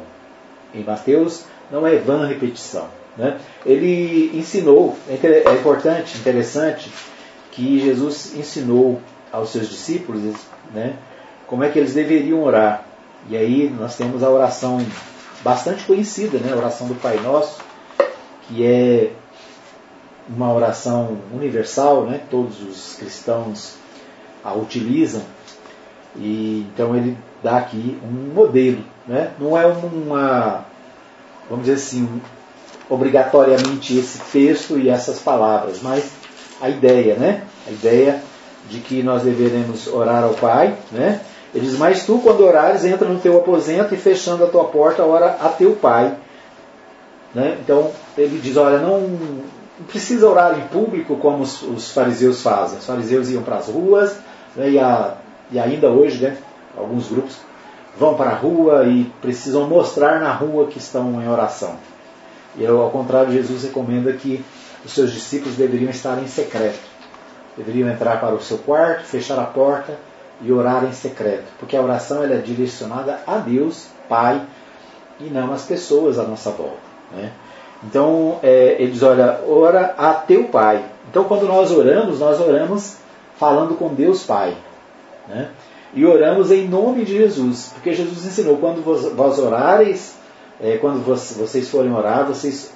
[0.75, 2.89] em Mateus, não é vã repetição.
[3.17, 3.39] Né?
[3.65, 6.91] Ele ensinou, é, é importante, interessante,
[7.53, 9.01] que Jesus ensinou
[9.33, 10.23] aos seus discípulos
[10.73, 10.95] né,
[11.47, 12.85] como é que eles deveriam orar.
[13.29, 14.85] E aí nós temos a oração
[15.43, 17.61] bastante conhecida, né, a oração do Pai Nosso,
[18.43, 19.11] que é
[20.29, 23.75] uma oração universal, né, todos os cristãos
[24.45, 25.23] a utilizam.
[26.17, 29.31] E então ele dá aqui um modelo, né?
[29.39, 30.65] Não é uma,
[31.49, 32.21] vamos dizer assim,
[32.89, 36.11] obrigatoriamente esse texto e essas palavras, mas
[36.61, 37.45] a ideia, né?
[37.67, 38.23] A ideia
[38.69, 41.21] de que nós deveremos orar ao Pai, né?
[41.55, 45.03] Ele diz, mas tu quando orares, entra no teu aposento e fechando a tua porta,
[45.03, 46.15] ora a teu Pai.
[47.35, 47.59] Né?
[47.63, 49.01] Então ele diz, olha, não,
[49.87, 52.79] precisa orar em público como os, os, fariseus fazem.
[52.79, 54.17] Os fariseus iam para as ruas
[54.57, 54.71] né?
[54.71, 55.15] e, a,
[55.51, 56.37] e ainda hoje, né?
[56.77, 57.37] alguns grupos
[57.99, 61.77] vão para a rua e precisam mostrar na rua que estão em oração.
[62.57, 64.45] E ao contrário, Jesus recomenda que
[64.85, 66.89] os seus discípulos deveriam estar em secreto
[67.59, 69.99] deveriam entrar para o seu quarto, fechar a porta
[70.41, 74.41] e orar em secreto, porque a oração ela é direcionada a Deus, Pai,
[75.19, 76.79] e não às pessoas à nossa volta.
[77.11, 77.33] Né?
[77.85, 80.85] Então, é, ele diz: olha, ora a teu Pai.
[81.11, 82.97] Então, quando nós oramos, nós oramos
[83.37, 84.57] falando com Deus Pai.
[85.29, 85.49] Né?
[85.95, 90.17] E oramos em nome de Jesus, porque Jesus ensinou: quando vós orareis,
[90.61, 92.73] é, quando vos, vocês forem orar, vocês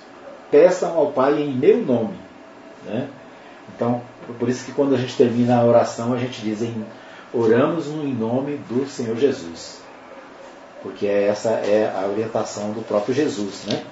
[0.50, 2.14] peçam ao Pai em meu nome.
[2.84, 3.08] Né?
[3.74, 4.02] Então,
[4.38, 6.84] por isso que quando a gente termina a oração, a gente diz em,
[7.32, 9.80] oramos em nome do Senhor Jesus.
[10.82, 13.64] Porque essa é a orientação do próprio Jesus.
[13.66, 13.82] Né?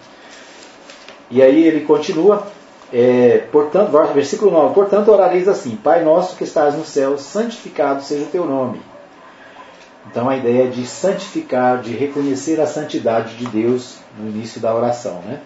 [1.30, 2.46] E aí ele continua,
[2.92, 8.24] é, portanto, versículo 9, portanto orareis assim, Pai nosso que estás no céu, santificado seja
[8.24, 8.80] o teu nome.
[10.10, 15.20] Então a ideia de santificar, de reconhecer a santidade de Deus no início da oração.
[15.24, 15.38] Né?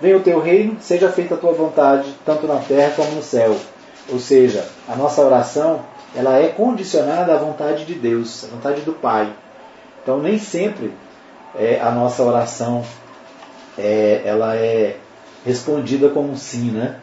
[0.00, 3.56] Venha o teu reino, seja feita a tua vontade, tanto na terra como no céu.
[4.10, 5.80] Ou seja, a nossa oração
[6.16, 9.30] ela é condicionada à vontade de Deus, à vontade do Pai.
[10.02, 10.92] Então nem sempre
[11.54, 12.84] é, a nossa oração
[13.76, 14.96] é, ela é
[15.44, 16.96] respondida como um sim, né?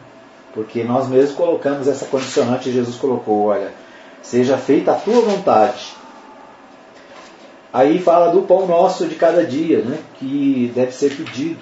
[0.54, 3.72] Porque nós mesmos colocamos essa condicionante, Jesus colocou, olha,
[4.22, 5.94] seja feita a tua vontade.
[7.72, 9.98] Aí fala do pão nosso de cada dia, né?
[10.18, 11.60] que deve ser pedido.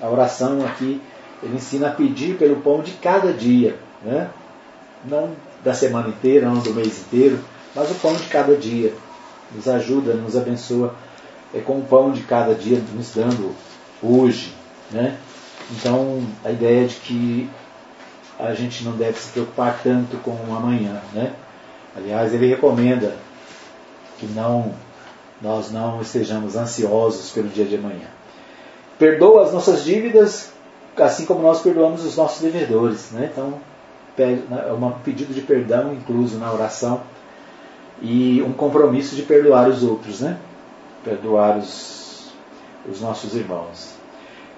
[0.00, 1.00] A oração aqui,
[1.42, 3.76] ele ensina a pedir pelo pão de cada dia.
[4.02, 4.28] Né?
[5.04, 5.30] não
[5.62, 7.40] da semana inteira, não do mês inteiro,
[7.74, 8.92] mas o pão de cada dia.
[9.54, 10.94] Nos ajuda, nos abençoa
[11.54, 13.54] é com o pão de cada dia nos dando
[14.02, 14.52] hoje.
[14.90, 15.16] Né?
[15.70, 17.50] Então, a ideia de que
[18.38, 21.02] a gente não deve se preocupar tanto com o amanhã.
[21.12, 21.32] Né?
[21.96, 23.16] Aliás, ele recomenda
[24.18, 24.72] que não
[25.40, 28.08] nós não estejamos ansiosos pelo dia de amanhã.
[28.98, 30.52] Perdoa as nossas dívidas,
[30.96, 33.10] assim como nós perdoamos os nossos devedores.
[33.12, 33.30] Né?
[33.32, 33.54] Então,
[34.16, 37.02] né, é um pedido de perdão incluso na oração
[38.02, 40.38] e um compromisso de perdoar os outros, né?
[41.04, 42.32] perdoar os,
[42.90, 43.97] os nossos irmãos.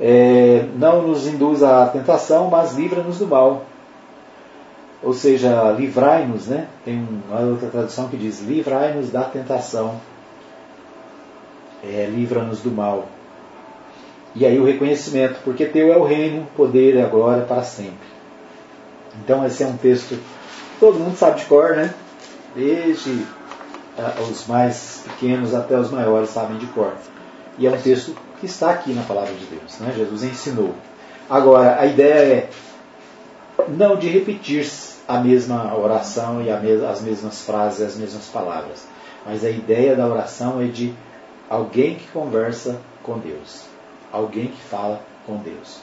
[0.01, 3.64] É, não nos induz à tentação, mas livra-nos do mal.
[5.03, 6.68] Ou seja, livrai-nos, né?
[6.84, 10.01] Tem uma outra tradução que diz: livrai-nos da tentação,
[11.84, 13.07] é, livra-nos do mal.
[14.34, 18.09] E aí o reconhecimento, porque teu é o reino, o poder e agora para sempre.
[19.22, 20.18] Então esse é um texto
[20.80, 21.94] todo mundo sabe de cor, né?
[22.57, 23.22] Desde
[23.98, 26.94] ah, os mais pequenos até os maiores sabem de cor.
[27.59, 29.78] E é um texto que está aqui na palavra de Deus.
[29.78, 29.92] Né?
[29.96, 30.74] Jesus ensinou.
[31.28, 32.51] Agora, a ideia é
[33.68, 34.66] não de repetir
[35.07, 38.86] a mesma oração e as mesmas frases, as mesmas palavras.
[39.26, 40.94] Mas a ideia da oração é de
[41.48, 43.64] alguém que conversa com Deus.
[44.12, 45.80] Alguém que fala com Deus.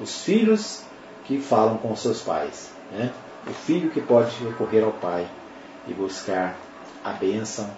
[0.00, 0.82] Os filhos
[1.24, 2.70] que falam com seus pais.
[2.92, 3.12] Né?
[3.46, 5.26] O filho que pode recorrer ao pai
[5.86, 6.56] e buscar
[7.04, 7.68] a bênção,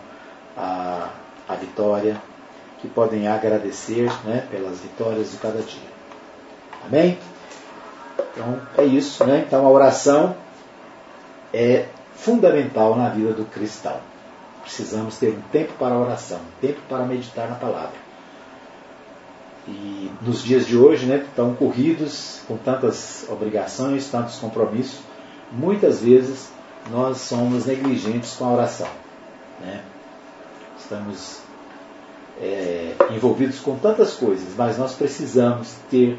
[0.57, 1.09] a,
[1.49, 2.21] a vitória,
[2.81, 5.91] que podem agradecer né, pelas vitórias de cada dia.
[6.87, 7.19] Amém?
[8.33, 9.45] Então é isso, né?
[9.47, 10.35] Então a oração
[11.53, 13.97] é fundamental na vida do cristão.
[14.63, 18.11] Precisamos ter um tempo para a oração, um tempo para meditar na palavra.
[19.67, 25.01] E nos dias de hoje, né, tão corridos, com tantas obrigações, tantos compromissos,
[25.53, 26.51] muitas vezes
[26.91, 28.89] nós somos negligentes com a oração.
[29.61, 29.83] Né?
[30.79, 31.41] Estamos
[32.41, 36.19] é, envolvidos com tantas coisas, mas nós precisamos ter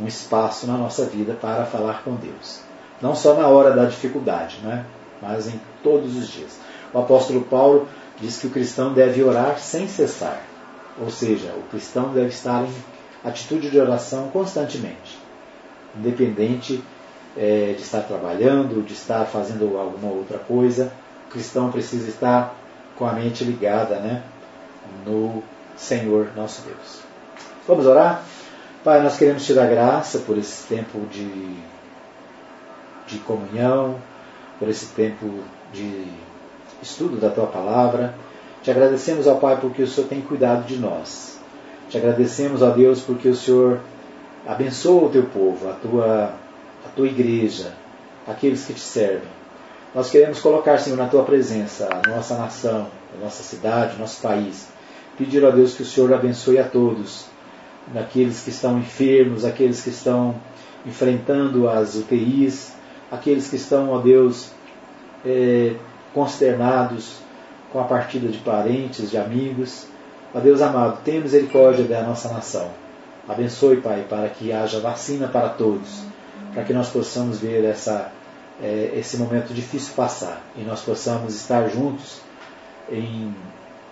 [0.00, 2.60] um espaço na nossa vida para falar com Deus.
[3.02, 4.84] Não só na hora da dificuldade, né?
[5.20, 6.58] mas em todos os dias.
[6.92, 7.88] O apóstolo Paulo
[8.20, 10.42] diz que o cristão deve orar sem cessar.
[11.00, 12.72] Ou seja, o cristão deve estar em
[13.24, 15.18] atitude de oração constantemente,
[15.96, 16.82] independente
[17.36, 20.92] é, de estar trabalhando, de estar fazendo alguma outra coisa.
[21.28, 22.54] O cristão precisa estar
[22.96, 24.22] com a mente ligada né,
[25.04, 25.42] no
[25.76, 27.00] Senhor nosso Deus.
[27.66, 28.22] Vamos orar?
[28.84, 31.56] Pai, nós queremos te dar graça por esse tempo de,
[33.06, 33.96] de comunhão,
[34.58, 35.40] por esse tempo
[35.72, 36.06] de
[36.82, 38.14] estudo da tua palavra.
[38.62, 41.38] Te agradecemos, ó Pai, porque o Senhor tem cuidado de nós.
[41.88, 43.80] Te agradecemos, ó Deus, porque o Senhor
[44.46, 46.34] abençoa o teu povo, a tua,
[46.86, 47.72] a tua igreja,
[48.26, 49.28] aqueles que te servem.
[49.94, 52.86] Nós queremos colocar, Senhor, na tua presença a nossa nação,
[53.16, 54.68] a nossa cidade, o nosso país.
[55.18, 57.26] Pedir a Deus que o Senhor abençoe a todos,
[57.94, 60.36] aqueles que estão enfermos, aqueles que estão
[60.86, 62.72] enfrentando as UTIs,
[63.10, 64.50] aqueles que estão, ó Deus,
[65.26, 65.74] é,
[66.14, 67.16] consternados
[67.72, 69.86] com a partida de parentes, de amigos.
[70.34, 72.70] Ó Deus amado, tenha misericórdia da nossa nação.
[73.28, 76.00] Abençoe, Pai, para que haja vacina para todos,
[76.54, 78.10] para que nós possamos ver essa,
[78.62, 82.20] é, esse momento difícil passar e nós possamos estar juntos
[82.90, 83.34] em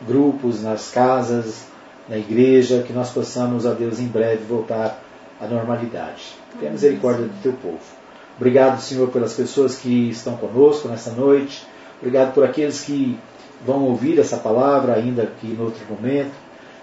[0.07, 1.67] grupos, nas casas,
[2.09, 5.03] na igreja, que nós possamos, ó Deus, em breve voltar
[5.41, 6.35] à normalidade.
[6.59, 7.79] Tenha misericórdia do teu povo.
[8.37, 11.67] Obrigado, Senhor, pelas pessoas que estão conosco nessa noite.
[11.99, 13.19] Obrigado por aqueles que
[13.65, 16.33] vão ouvir essa palavra ainda aqui em outro momento.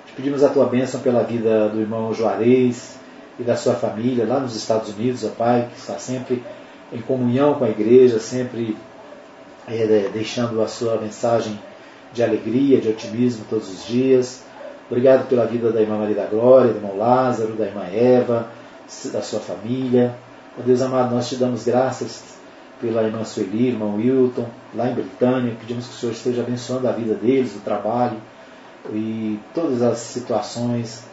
[0.07, 2.97] Te pedimos a tua bênção pela vida do irmão Juarez
[3.39, 6.43] e da sua família lá nos Estados Unidos, ó Pai, que está sempre
[6.91, 8.75] em comunhão com a igreja, sempre
[9.67, 11.59] é, deixando a sua mensagem
[12.13, 14.43] de alegria, de otimismo todos os dias.
[14.89, 18.47] Obrigado pela vida da irmã Maria da Glória, do irmão Lázaro, da irmã Eva,
[19.11, 20.15] da sua família.
[20.57, 22.23] Ó Deus amado, nós te damos graças
[22.79, 24.45] pela irmã Sueli, irmão Wilton,
[24.75, 25.55] lá em Britânia.
[25.59, 28.17] Pedimos que o Senhor esteja abençoando a vida deles, o trabalho
[28.91, 31.03] e todas as situações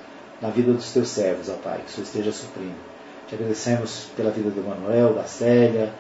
[0.43, 2.91] na vida dos teus servos, ó Pai, que o Senhor esteja suprindo.
[3.29, 5.93] Te agradecemos pela vida do Manuel, da Célia,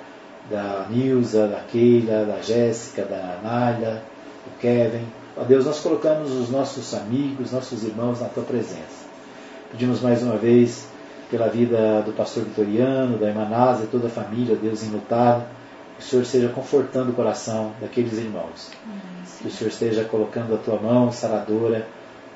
[0.50, 4.02] da Nilza, da Keila, da Jéssica, da Nália,
[4.44, 5.06] do Kevin.
[5.36, 9.08] Ó Deus, nós colocamos os nossos amigos, nossos irmãos na tua presença.
[9.70, 10.88] Pedimos mais uma vez
[11.30, 15.46] pela vida do pastor Vitoriano, da irmã Nasa e toda a família, Deus imutável.
[15.96, 18.70] Que o Senhor esteja confortando o coração daqueles irmãos.
[19.40, 21.86] Que o Senhor esteja colocando a tua mão saradora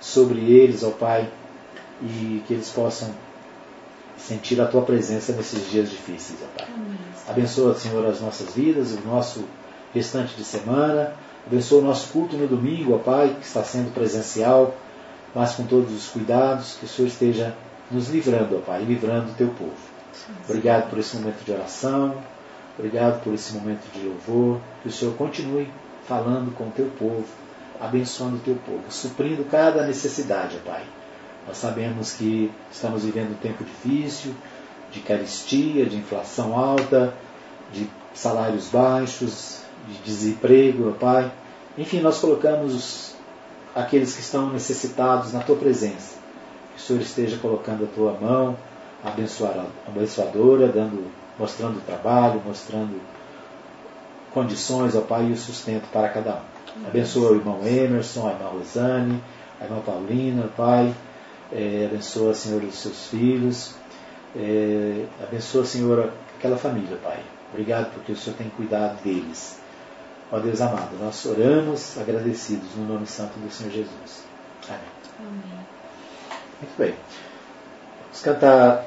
[0.00, 1.28] sobre eles, ó Pai,
[2.02, 3.10] e que eles possam
[4.16, 6.68] sentir a tua presença nesses dias difíceis, ó Pai.
[7.28, 9.44] Abençoa, Senhor, as nossas vidas, o nosso
[9.92, 11.14] restante de semana.
[11.46, 14.74] Abençoa o nosso culto no domingo, ó Pai, que está sendo presencial,
[15.34, 17.54] mas com todos os cuidados, que o Senhor esteja
[17.90, 19.94] nos livrando, ó Pai, livrando o teu povo.
[20.48, 22.14] Obrigado por esse momento de oração,
[22.78, 25.68] obrigado por esse momento de louvor, que o Senhor continue
[26.06, 27.26] falando com o teu povo,
[27.80, 30.84] abençoando o teu povo, suprindo cada necessidade, Pai.
[31.46, 34.34] Nós sabemos que estamos vivendo um tempo difícil,
[34.90, 37.12] de caristia, de inflação alta,
[37.72, 41.30] de salários baixos, de desemprego, Pai.
[41.76, 43.16] Enfim, nós colocamos os,
[43.74, 46.16] aqueles que estão necessitados na tua presença.
[46.74, 48.56] Que o Senhor esteja colocando a tua mão
[49.04, 52.98] abençoadora, dando, mostrando trabalho, mostrando
[54.32, 56.86] condições, ó Pai, e o sustento para cada um.
[56.86, 59.22] Abençoa o irmão Emerson, a irmã Rosane,
[59.60, 60.92] a irmã Paulina, Pai.
[61.52, 63.74] É, abençoa, Senhor, os seus filhos.
[64.34, 67.20] É, abençoa, Senhor, aquela família, Pai.
[67.52, 69.60] Obrigado porque o Senhor tem cuidado deles.
[70.32, 74.24] Ó Deus amado, nós oramos agradecidos no nome santo do Senhor Jesus.
[74.68, 74.80] Amém.
[75.18, 75.66] Amém.
[76.60, 76.94] Muito bem.
[78.06, 78.86] Vamos cantar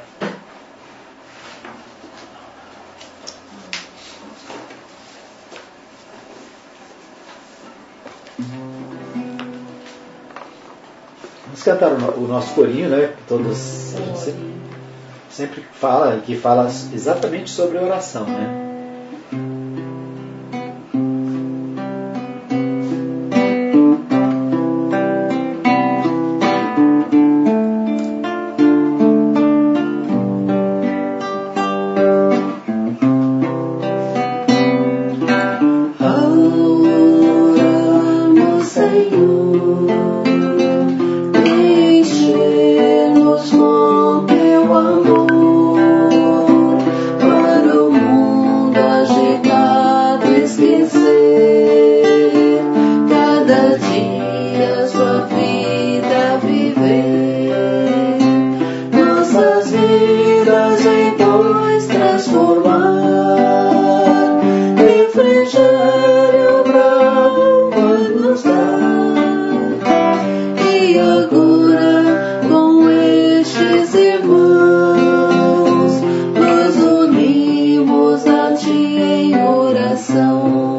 [11.45, 13.13] Vamos cantar o nosso corinho, né?
[13.27, 14.53] Todos a gente sempre,
[15.29, 19.57] sempre fala, que fala exatamente sobre oração, né?
[80.18, 80.76] Pastor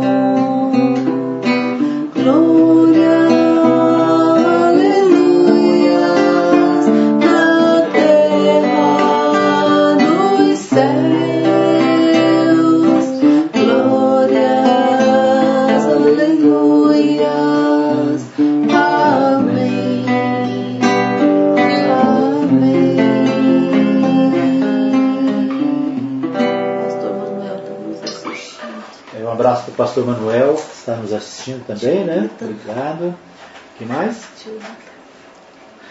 [31.49, 32.31] assistindo também, né?
[32.41, 33.15] Obrigado.
[33.77, 34.29] que mais?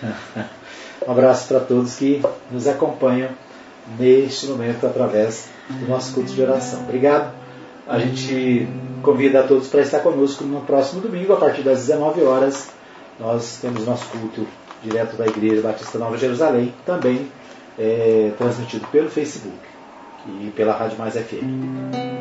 [1.07, 3.29] um abraço para todos que nos acompanham
[3.97, 6.81] neste momento através do nosso culto de oração.
[6.81, 7.33] Obrigado.
[7.87, 8.67] A gente
[9.01, 12.69] convida a todos para estar conosco no próximo domingo, a partir das 19 horas.
[13.19, 14.45] Nós temos nosso culto
[14.83, 17.31] direto da Igreja Batista Nova Jerusalém, também
[17.79, 19.57] é, transmitido pelo Facebook
[20.27, 22.17] e pela Rádio Mais FM.